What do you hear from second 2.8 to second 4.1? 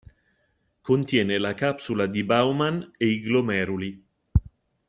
e glomeruli.